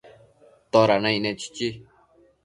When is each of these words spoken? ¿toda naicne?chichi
¿toda 0.71 0.95
naicne?chichi 1.03 1.67